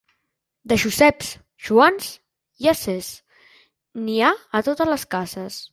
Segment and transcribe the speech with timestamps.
[0.71, 1.27] De Joseps,
[1.67, 2.09] Joans
[2.65, 3.13] i ases,
[4.07, 5.63] n'hi ha a totes les cases.